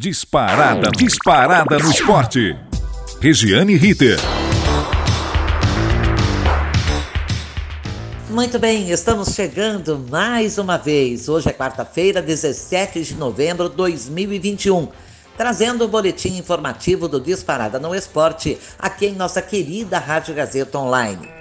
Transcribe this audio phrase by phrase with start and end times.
[0.00, 2.56] Disparada, disparada no esporte.
[3.20, 4.16] Regiane Ritter.
[8.30, 11.28] Muito bem, estamos chegando mais uma vez.
[11.28, 14.86] Hoje é quarta-feira, 17 de novembro de 2021
[15.36, 21.37] trazendo o boletim informativo do Disparada no Esporte, aqui em nossa querida Rádio Gazeta Online.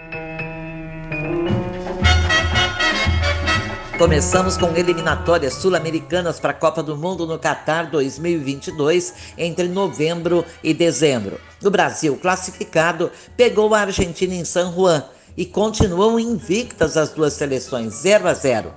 [3.97, 10.71] Começamos com eliminatórias sul-americanas para a Copa do Mundo no Catar 2022 entre novembro e
[10.71, 11.39] dezembro.
[11.63, 15.03] O Brasil, classificado, pegou a Argentina em San Juan
[15.35, 18.71] e continuam invictas as duas seleções, 0 a 0.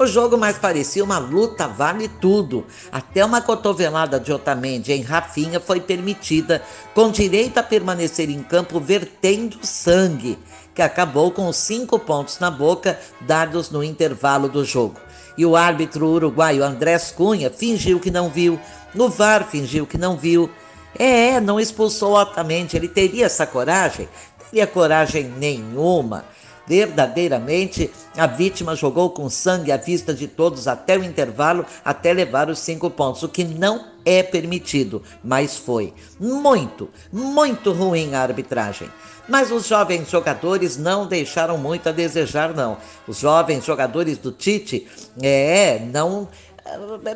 [0.00, 2.64] O jogo mais parecia uma luta vale tudo.
[2.90, 6.62] Até uma cotovelada de Otamendi em Rafinha foi permitida,
[6.94, 10.38] com direito a permanecer em campo vertendo sangue,
[10.74, 15.00] que acabou com cinco pontos na boca dados no intervalo do jogo.
[15.36, 18.58] E o árbitro uruguaio Andrés Cunha fingiu que não viu.
[18.94, 20.50] No VAR fingiu que não viu.
[20.98, 22.76] É, não expulsou Otamendi.
[22.76, 24.08] Ele teria essa coragem?
[24.50, 26.24] Teria coragem nenhuma.
[26.66, 32.48] Verdadeiramente, a vítima jogou com sangue à vista de todos até o intervalo, até levar
[32.48, 38.88] os cinco pontos, o que não é permitido, mas foi muito, muito ruim a arbitragem.
[39.28, 42.76] Mas os jovens jogadores não deixaram muito a desejar, não.
[43.06, 44.86] Os jovens jogadores do Tite,
[45.22, 46.28] é, não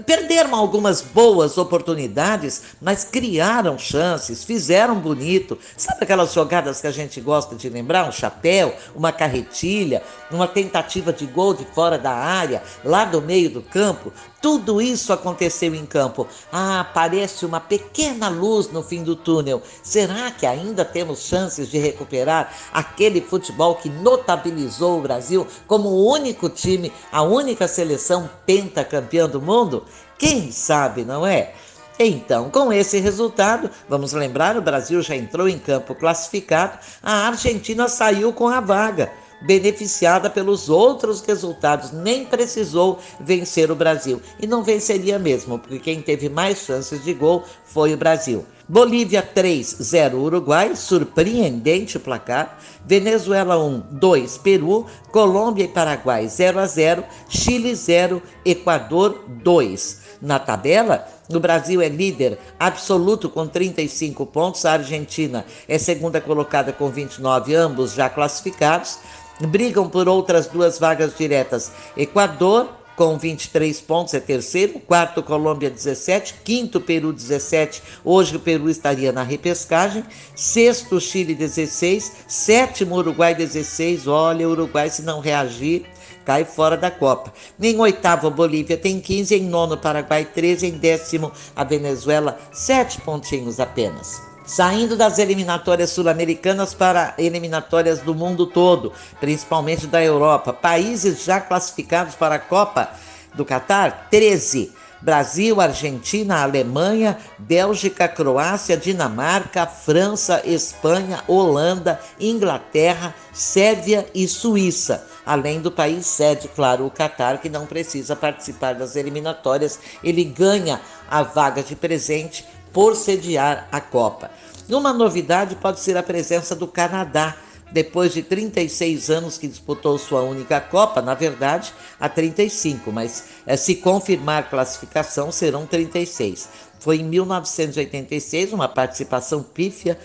[0.04, 5.58] perderam algumas boas oportunidades, mas criaram chances, fizeram bonito.
[5.76, 8.08] Sabe aquelas jogadas que a gente gosta de lembrar?
[8.08, 13.50] Um chapéu, uma carretilha, uma tentativa de gol de fora da área, lá do meio
[13.50, 14.12] do campo.
[14.40, 16.26] Tudo isso aconteceu em campo.
[16.52, 19.62] Ah, parece uma pequena luz no fim do túnel.
[19.82, 26.12] Será que ainda temos chances de recuperar aquele futebol que notabilizou o Brasil como o
[26.12, 29.84] único time, a única seleção pentacampeã do mundo?
[30.18, 31.52] Quem sabe, não é?
[31.98, 37.88] Então, com esse resultado, vamos lembrar, o Brasil já entrou em campo classificado, a Argentina
[37.88, 39.10] saiu com a vaga
[39.42, 44.20] beneficiada pelos outros resultados, nem precisou vencer o Brasil.
[44.40, 48.44] E não venceria mesmo, porque quem teve mais chances de gol foi o Brasil.
[48.68, 52.58] Bolívia 3, 0 Uruguai, surpreendente placar.
[52.84, 54.86] Venezuela 1, 2 Peru.
[55.12, 57.04] Colômbia e Paraguai 0 a 0.
[57.28, 60.06] Chile 0, Equador 2.
[60.20, 66.72] Na tabela, o Brasil é líder absoluto com 35 pontos, a Argentina é segunda colocada
[66.72, 68.98] com 29, ambos já classificados.
[69.40, 71.70] Brigam por outras duas vagas diretas.
[71.96, 74.80] Equador, com 23 pontos, é terceiro.
[74.80, 76.34] Quarto, Colômbia, 17.
[76.42, 77.82] Quinto, Peru, 17.
[78.02, 80.02] Hoje o Peru estaria na repescagem.
[80.34, 82.12] Sexto, Chile, 16.
[82.26, 84.08] Sétimo, Uruguai, 16.
[84.08, 85.84] Olha, Uruguai, se não reagir,
[86.24, 87.32] cai fora da Copa.
[87.60, 89.34] Em oitavo, Bolívia tem 15.
[89.34, 90.66] Em nono, Paraguai, 13.
[90.66, 98.46] Em décimo, a Venezuela, sete pontinhos apenas saindo das eliminatórias sul-americanas para eliminatórias do mundo
[98.46, 100.52] todo, principalmente da Europa.
[100.52, 102.90] Países já classificados para a Copa
[103.34, 104.72] do Catar: 13.
[105.00, 115.06] Brasil, Argentina, Alemanha, Bélgica, Croácia, Dinamarca, França, Espanha, Holanda, Inglaterra, Sérvia e Suíça.
[115.24, 120.80] Além do país sede, claro, o Catar, que não precisa participar das eliminatórias, ele ganha
[121.10, 122.44] a vaga de presente
[122.76, 124.30] por sediar a Copa.
[124.68, 127.34] Uma novidade pode ser a presença do Canadá,
[127.72, 133.56] depois de 36 anos que disputou sua única Copa, na verdade, há 35, mas é,
[133.56, 136.50] se confirmar classificação serão 36.
[136.78, 139.98] Foi em 1986, uma participação pífia.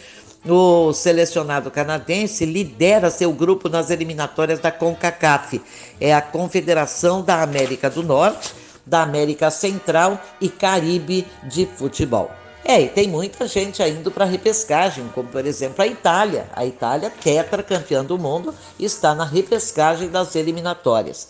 [0.45, 5.61] O selecionado canadense lidera seu grupo nas eliminatórias da CONCACAF,
[5.99, 8.55] é a Confederação da América do Norte,
[8.85, 12.40] da América Central e Caribe de Futebol.
[12.63, 16.47] É, e tem muita gente indo para repescagem, como por exemplo a Itália.
[16.53, 21.29] A Itália, tetracampeã do mundo, está na repescagem das eliminatórias.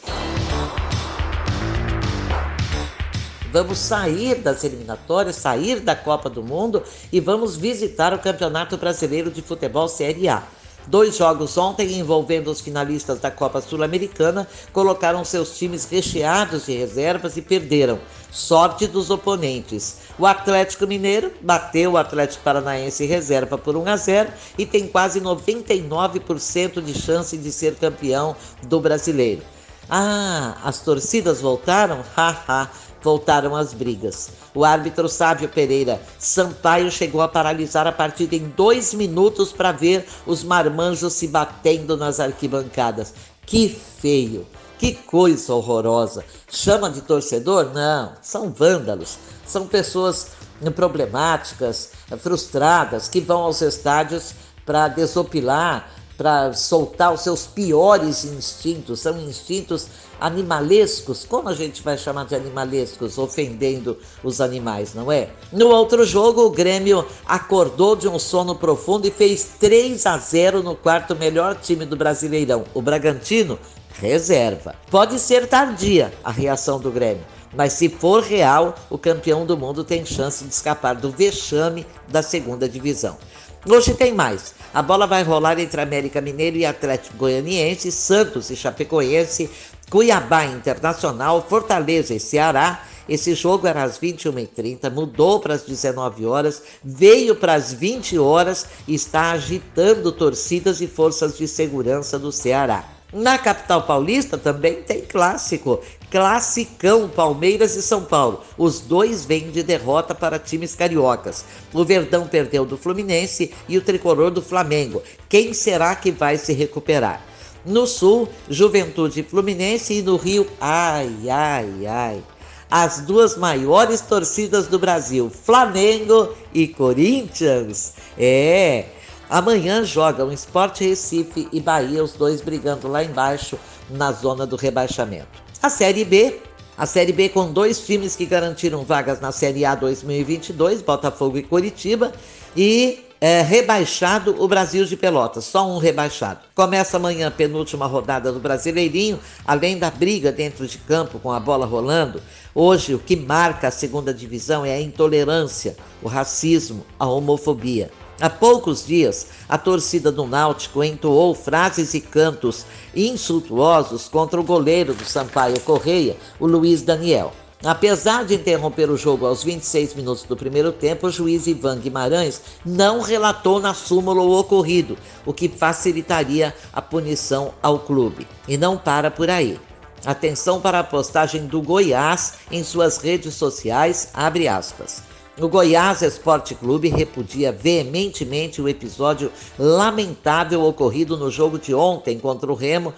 [3.52, 9.30] Vamos sair das eliminatórias, sair da Copa do Mundo e vamos visitar o Campeonato Brasileiro
[9.30, 10.44] de Futebol Série A.
[10.88, 17.38] Dois jogos ontem envolvendo os finalistas da Copa Sul-Americana colocaram seus times recheados de reservas
[17.38, 18.00] e perderam.
[18.32, 19.98] Sorte dos oponentes.
[20.18, 25.22] O Atlético Mineiro bateu o Atlético Paranaense reserva por 1 a 0 e tem quase
[25.22, 29.42] 99% de chance de ser campeão do brasileiro.
[29.90, 32.04] Ah, as torcidas voltaram?
[32.16, 32.70] Haha
[33.02, 34.30] voltaram as brigas.
[34.54, 40.06] O árbitro Sávio Pereira Sampaio chegou a paralisar a partida em dois minutos para ver
[40.26, 43.14] os marmanjos se batendo nas arquibancadas.
[43.46, 44.46] Que feio!
[44.78, 46.26] Que coisa horrorosa!
[46.50, 47.72] Chama de torcedor?
[47.74, 49.18] Não, são vândalos.
[49.46, 50.30] São pessoas
[50.76, 54.34] problemáticas, frustradas, que vão aos estádios
[54.66, 55.90] para desopilar,
[56.22, 59.88] para soltar os seus piores instintos, são instintos
[60.20, 61.26] animalescos.
[61.28, 65.30] Como a gente vai chamar de animalescos, ofendendo os animais, não é?
[65.52, 70.62] No outro jogo, o Grêmio acordou de um sono profundo e fez 3 a 0
[70.62, 73.58] no quarto melhor time do Brasileirão, o Bragantino.
[74.00, 74.76] Reserva.
[74.90, 77.24] Pode ser tardia a reação do Grêmio,
[77.54, 82.24] mas se for real, o campeão do mundo tem chance de escapar do vexame da
[82.24, 83.18] segunda divisão.
[83.68, 84.56] Hoje tem mais.
[84.74, 89.52] A bola vai rolar entre América Mineiro e Atlético Goianiense, Santos e Chapecoense,
[89.88, 92.84] Cuiabá Internacional, Fortaleza e Ceará.
[93.08, 98.66] Esse jogo era às 21h30, mudou para as 19 horas, veio para as 20 horas
[98.88, 102.84] e está agitando torcidas e forças de segurança do Ceará.
[103.14, 105.82] Na capital paulista também tem clássico.
[106.12, 108.42] Classicão Palmeiras e São Paulo.
[108.58, 111.46] Os dois vêm de derrota para times cariocas.
[111.74, 115.02] O Verdão perdeu do Fluminense e o tricolor do Flamengo.
[115.30, 117.26] Quem será que vai se recuperar?
[117.66, 122.24] No Sul, Juventude Fluminense e no Rio, ai, ai, ai.
[122.70, 127.94] As duas maiores torcidas do Brasil, Flamengo e Corinthians.
[128.18, 128.86] É,
[129.30, 133.58] Amanhã jogam Sport Recife e Bahia, os dois brigando lá embaixo
[133.90, 135.51] na zona do rebaixamento.
[135.62, 136.40] A Série B,
[136.76, 141.44] a Série B com dois times que garantiram vagas na Série A 2022, Botafogo e
[141.44, 142.12] Curitiba,
[142.58, 146.40] e é, rebaixado o Brasil de Pelotas, só um rebaixado.
[146.56, 151.40] Começa amanhã a penúltima rodada do Brasileirinho, além da briga dentro de campo com a
[151.40, 152.20] bola rolando.
[152.56, 157.92] Hoje o que marca a segunda divisão é a intolerância, o racismo, a homofobia.
[158.22, 164.94] Há poucos dias, a torcida do Náutico entoou frases e cantos insultuosos contra o goleiro
[164.94, 167.34] do Sampaio Correia, o Luiz Daniel.
[167.64, 172.40] Apesar de interromper o jogo aos 26 minutos do primeiro tempo, o juiz Ivan Guimarães
[172.64, 174.96] não relatou na súmula o ocorrido,
[175.26, 178.28] o que facilitaria a punição ao clube.
[178.48, 179.60] E não para por aí.
[180.06, 185.10] Atenção para a postagem do Goiás em suas redes sociais, abre aspas.
[185.42, 192.52] O Goiás Esporte Clube repudia veementemente o episódio lamentável ocorrido no jogo de ontem contra
[192.52, 192.94] o Remo,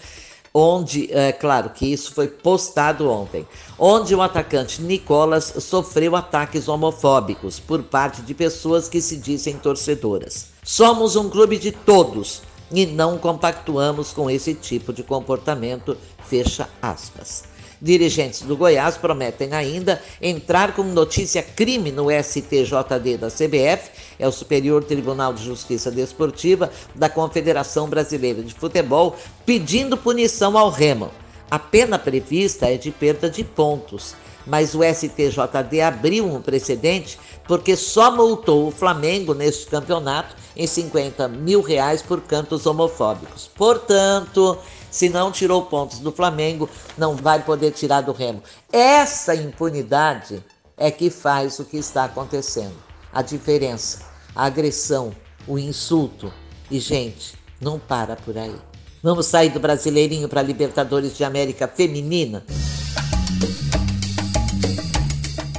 [0.53, 3.47] onde, é claro que isso foi postado ontem,
[3.79, 10.47] onde o atacante Nicolas sofreu ataques homofóbicos por parte de pessoas que se dizem torcedoras.
[10.61, 15.95] Somos um clube de todos e não compactuamos com esse tipo de comportamento,
[16.27, 17.52] fecha aspas.
[17.83, 24.31] Dirigentes do Goiás prometem ainda entrar com notícia crime no STJD da CBF, é o
[24.31, 31.11] Superior Tribunal de Justiça Desportiva da Confederação Brasileira de Futebol, pedindo punição ao Remo.
[31.51, 34.15] A pena prevista é de perda de pontos,
[34.47, 41.27] mas o STJD abriu um precedente porque só multou o Flamengo neste campeonato em 50
[41.27, 43.49] mil reais por cantos homofóbicos.
[43.53, 44.57] Portanto,
[44.93, 48.43] se não tirou pontos do Flamengo, não vai poder tirar do Remo.
[48.71, 50.45] Essa impunidade
[50.77, 52.75] é que faz o que está acontecendo.
[53.11, 54.03] A diferença,
[54.35, 55.11] a agressão,
[55.47, 56.31] o insulto.
[56.69, 58.55] E, gente, não para por aí.
[59.01, 62.45] Vamos sair do Brasileirinho para Libertadores de América Feminina?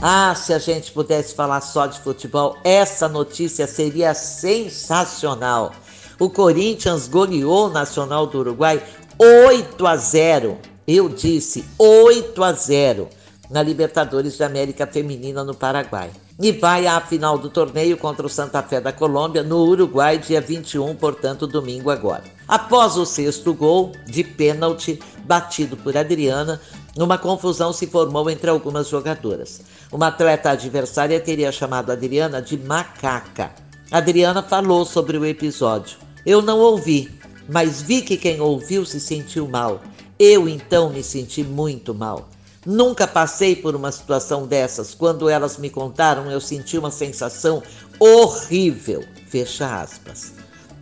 [0.01, 5.73] Ah, se a gente pudesse falar só de futebol, essa notícia seria sensacional.
[6.21, 8.81] O Corinthians goleou o Nacional do Uruguai
[9.19, 10.59] 8 a 0.
[10.87, 13.09] Eu disse 8 a 0
[13.51, 16.11] na Libertadores de América Feminina no Paraguai.
[16.41, 20.41] E vai à final do torneio contra o Santa Fé da Colômbia no Uruguai, dia
[20.41, 22.25] 21, portanto, domingo agora.
[22.49, 26.61] Após o sexto gol de pênalti batido por Adriana,
[26.97, 29.63] uma confusão se formou entre algumas jogadoras.
[29.93, 33.53] Uma atleta adversária teria chamado Adriana de macaca.
[33.93, 35.99] Adriana falou sobre o episódio.
[36.27, 37.09] Eu não ouvi,
[37.49, 39.83] mas vi que quem ouviu se sentiu mal.
[40.19, 42.29] Eu então me senti muito mal.
[42.65, 44.95] Nunca passei por uma situação dessas.
[44.95, 47.63] Quando elas me contaram, eu senti uma sensação
[47.99, 49.05] horrível.
[49.29, 50.33] Fecha aspas.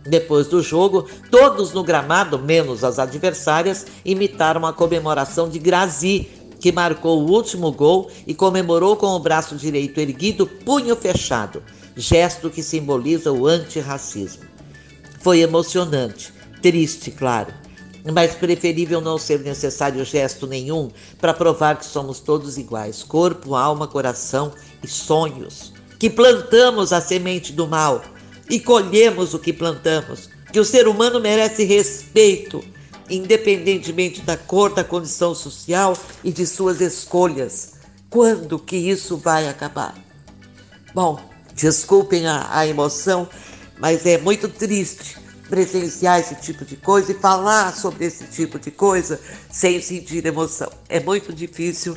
[0.05, 6.29] Depois do jogo, todos no gramado, menos as adversárias, imitaram a comemoração de Grazi,
[6.59, 11.63] que marcou o último gol e comemorou com o braço direito erguido, punho fechado,
[11.95, 14.43] gesto que simboliza o antirracismo.
[15.19, 17.53] Foi emocionante Triste, claro,
[18.13, 20.89] mas preferível não ser necessário gesto nenhum
[21.19, 25.73] para provar que somos todos iguais corpo, alma, coração e sonhos.
[25.99, 28.01] Que plantamos a semente do mal
[28.49, 30.29] e colhemos o que plantamos.
[30.53, 32.63] Que o ser humano merece respeito,
[33.09, 37.73] independentemente da cor, da condição social e de suas escolhas.
[38.09, 39.95] Quando que isso vai acabar?
[40.95, 41.19] Bom,
[41.53, 43.27] desculpem a, a emoção,
[43.77, 45.22] mas é muito triste
[45.53, 50.71] presenciar esse tipo de coisa e falar sobre esse tipo de coisa sem sentir emoção.
[50.89, 51.95] É muito difícil,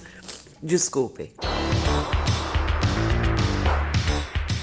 [0.62, 1.32] desculpem.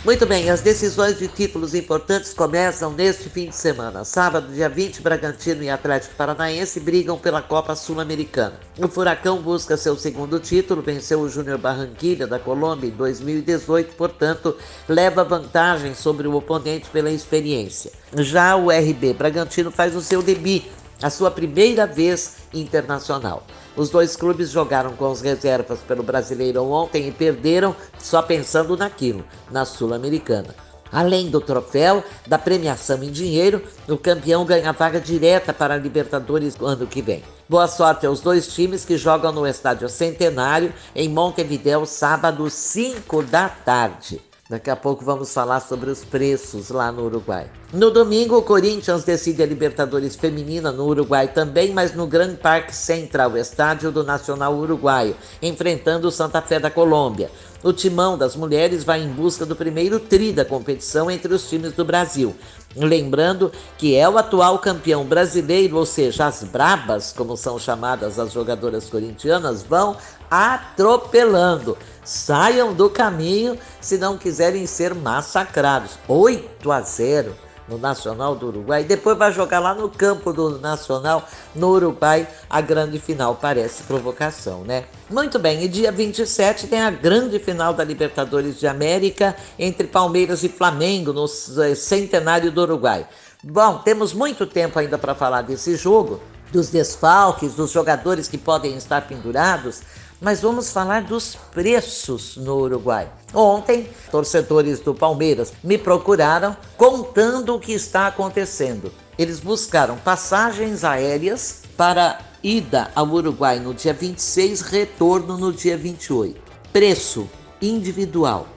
[0.05, 4.03] Muito bem, as decisões de títulos importantes começam neste fim de semana.
[4.03, 8.59] Sábado, dia 20, Bragantino e Atlético Paranaense brigam pela Copa Sul-Americana.
[8.77, 14.57] O Furacão busca seu segundo título, venceu o Júnior Barranquilha da Colômbia em 2018, portanto,
[14.89, 17.89] leva vantagem sobre o oponente pela experiência.
[18.17, 20.65] Já o RB Bragantino faz o seu debut,
[21.03, 23.45] a sua primeira vez internacional.
[23.75, 29.25] Os dois clubes jogaram com as reservas pelo Brasileiro ontem e perderam só pensando naquilo,
[29.51, 30.55] na Sul-Americana.
[30.91, 36.55] Além do troféu, da premiação em dinheiro, o campeão ganha vaga direta para a Libertadores
[36.55, 37.23] no ano que vem.
[37.49, 43.49] Boa sorte aos dois times que jogam no Estádio Centenário, em Montevideo, sábado, 5 da
[43.49, 44.21] tarde.
[44.49, 47.49] Daqui a pouco vamos falar sobre os preços lá no Uruguai.
[47.71, 52.75] No domingo, o Corinthians decide a Libertadores Feminina no Uruguai também, mas no Grand Parque
[52.75, 57.31] Central, estádio do Nacional Uruguaio, enfrentando o Santa Fé da Colômbia.
[57.63, 61.71] O timão das mulheres vai em busca do primeiro tri da competição entre os times
[61.71, 62.35] do Brasil.
[62.75, 68.31] Lembrando que é o atual campeão brasileiro, ou seja, as brabas, como são chamadas as
[68.31, 69.95] jogadoras corintianas, vão
[70.29, 71.77] atropelando.
[72.03, 75.97] Saiam do caminho se não quiserem ser massacrados.
[76.07, 77.35] 8 a 0
[77.67, 78.83] no Nacional do Uruguai.
[78.83, 83.35] Depois vai jogar lá no campo do Nacional, no Uruguai, a grande final.
[83.35, 84.85] Parece provocação, né?
[85.09, 90.43] Muito bem, e dia 27 tem a grande final da Libertadores de América entre Palmeiras
[90.43, 93.07] e Flamengo, no eh, centenário do Uruguai.
[93.43, 98.77] Bom, temos muito tempo ainda para falar desse jogo, dos desfalques, dos jogadores que podem
[98.77, 99.81] estar pendurados
[100.23, 103.11] mas vamos falar dos preços no Uruguai.
[103.33, 108.89] Ontem, torcedores do Palmeiras me procuraram contando o que está acontecendo.
[109.17, 116.41] Eles buscaram passagens aéreas para ida ao Uruguai no dia 26, retorno no dia 28.
[116.71, 117.29] Preço
[117.61, 118.47] individual,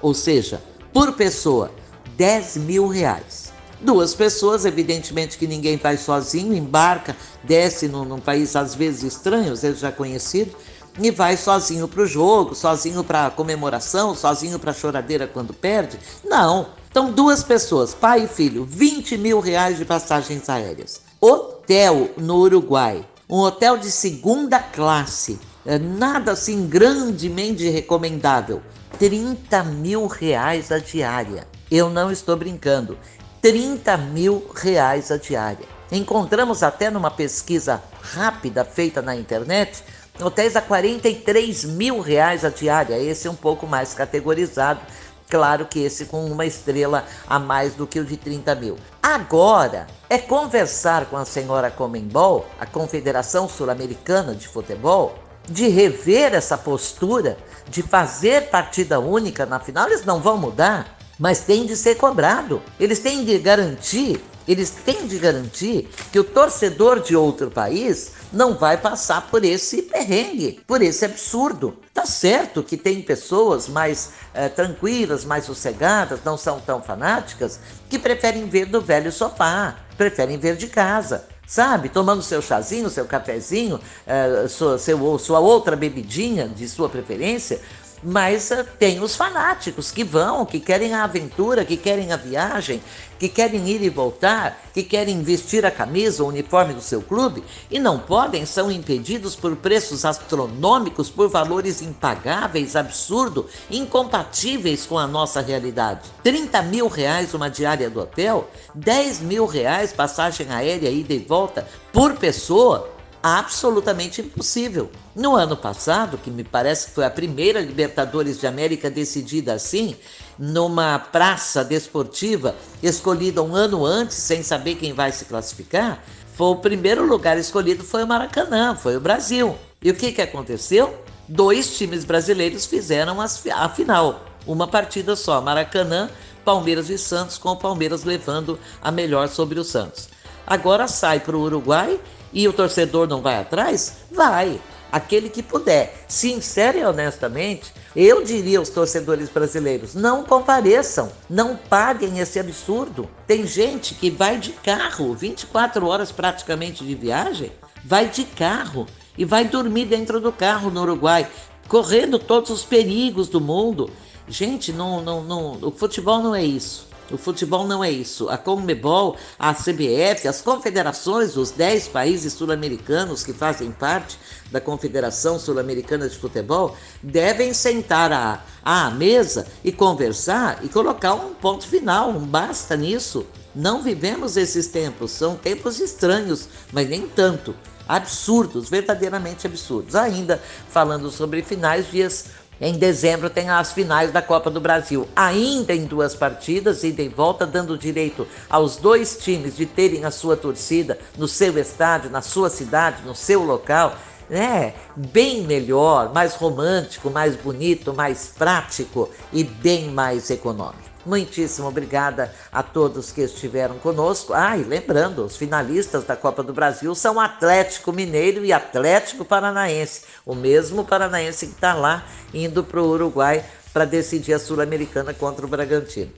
[0.00, 1.70] ou seja, por pessoa,
[2.16, 3.52] 10 mil reais.
[3.82, 9.52] Duas pessoas, evidentemente que ninguém vai sozinho, embarca, desce num, num país às vezes estranho,
[9.52, 10.54] às vezes já conhecido,
[10.98, 15.52] e vai sozinho para o jogo, sozinho para a comemoração, sozinho para a choradeira quando
[15.52, 15.98] perde.
[16.24, 16.68] Não.
[16.90, 21.00] Então, duas pessoas, pai e filho, 20 mil reais de passagens aéreas.
[21.20, 28.62] Hotel no Uruguai, um hotel de segunda classe, é nada assim grandemente recomendável.
[28.98, 31.46] 30 mil reais a diária.
[31.70, 32.98] Eu não estou brincando.
[33.40, 35.66] 30 mil reais a diária.
[35.92, 39.84] Encontramos até numa pesquisa rápida feita na internet
[40.22, 44.80] Hotéis a 43 mil reais a diária, esse é um pouco mais categorizado.
[45.28, 48.76] Claro que esse com uma estrela a mais do que o de 30 mil.
[49.02, 55.16] Agora é conversar com a senhora Comembol, a Confederação Sul-Americana de Futebol,
[55.48, 59.86] de rever essa postura, de fazer partida única na final.
[59.86, 62.60] Eles não vão mudar, mas tem de ser cobrado.
[62.78, 68.54] Eles têm de garantir, eles têm de garantir que o torcedor de outro país não
[68.54, 71.78] vai passar por esse perrengue, por esse absurdo.
[71.94, 77.98] Tá certo que tem pessoas mais é, tranquilas, mais sossegadas, não são tão fanáticas, que
[77.98, 81.88] preferem ver do velho sofá, preferem ver de casa sabe?
[81.88, 87.60] Tomando seu chazinho, seu cafezinho, é, sua, seu, sua outra bebidinha de sua preferência,
[88.02, 92.80] mas uh, tem os fanáticos que vão, que querem a aventura, que querem a viagem,
[93.18, 97.44] que querem ir e voltar, que querem vestir a camisa, o uniforme do seu clube
[97.70, 105.06] e não podem, são impedidos por preços astronômicos, por valores impagáveis, absurdo, incompatíveis com a
[105.06, 106.08] nossa realidade.
[106.22, 111.68] 30 mil reais uma diária do hotel, 10 mil reais passagem aérea ida e volta
[111.92, 114.90] por pessoa absolutamente impossível.
[115.14, 119.96] No ano passado, que me parece que foi a primeira Libertadores de América decidida assim,
[120.38, 126.02] numa praça desportiva escolhida um ano antes, sem saber quem vai se classificar,
[126.34, 129.56] foi o primeiro lugar escolhido foi o Maracanã, foi o Brasil.
[129.82, 131.02] E o que, que aconteceu?
[131.28, 136.08] Dois times brasileiros fizeram a final, uma partida só, Maracanã,
[136.44, 140.08] Palmeiras e Santos, com o Palmeiras levando a melhor sobre o Santos.
[140.46, 142.00] Agora sai para o Uruguai
[142.32, 143.98] e o torcedor não vai atrás?
[144.10, 144.60] Vai.
[144.92, 146.04] Aquele que puder.
[146.08, 153.08] Sincero e honestamente, eu diria aos torcedores brasileiros: não compareçam, não paguem esse absurdo.
[153.26, 157.52] Tem gente que vai de carro, 24 horas praticamente de viagem,
[157.84, 161.28] vai de carro e vai dormir dentro do carro no Uruguai,
[161.68, 163.90] correndo todos os perigos do mundo
[164.30, 166.86] Gente, não, não, não, o futebol não é isso.
[167.10, 168.28] O futebol não é isso.
[168.28, 174.18] A Conmebol, a CBF, as confederações, os 10 países sul-americanos que fazem parte
[174.50, 181.34] da Confederação Sul-Americana de Futebol, devem sentar à, à mesa e conversar e colocar um
[181.34, 183.26] ponto final, um basta nisso.
[183.54, 187.54] Não vivemos esses tempos, são tempos estranhos, mas nem tanto.
[187.88, 189.96] Absurdos, verdadeiramente absurdos.
[189.96, 192.26] Ainda falando sobre finais, dias
[192.60, 197.08] em dezembro tem as finais da Copa do Brasil, ainda em duas partidas, ida e
[197.08, 202.20] volta, dando direito aos dois times de terem a sua torcida no seu estádio, na
[202.20, 203.96] sua cidade, no seu local.
[204.28, 204.74] Né?
[204.94, 210.89] Bem melhor, mais romântico, mais bonito, mais prático e bem mais econômico.
[211.04, 214.34] Muitíssimo obrigada a todos que estiveram conosco.
[214.34, 220.02] Ah, e lembrando, os finalistas da Copa do Brasil são Atlético Mineiro e Atlético Paranaense.
[220.26, 222.04] O mesmo paranaense que está lá
[222.34, 226.12] indo para o Uruguai para decidir a Sul-Americana contra o Bragantino.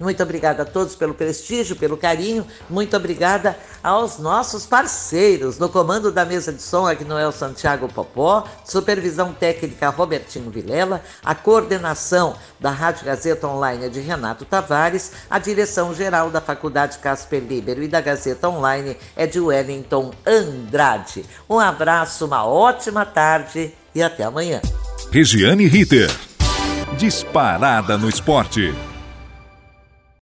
[0.00, 2.46] Muito obrigada a todos pelo prestígio, pelo carinho.
[2.70, 5.58] Muito obrigada aos nossos parceiros.
[5.58, 12.36] No comando da mesa de som, Agnoel Santiago Popó, supervisão técnica Robertinho Vilela, a coordenação
[12.60, 17.82] da Rádio Gazeta Online é de Renato Tavares, a direção geral da Faculdade Casper Libero
[17.82, 21.24] e da Gazeta Online é de Wellington Andrade.
[21.50, 24.60] Um abraço, uma ótima tarde e até amanhã.
[25.10, 26.27] Regiane Ritter.
[26.98, 28.87] Disparada no esporte.